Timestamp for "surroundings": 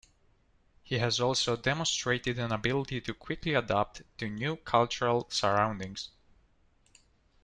5.29-6.09